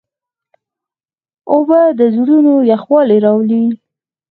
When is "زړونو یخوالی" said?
2.15-3.17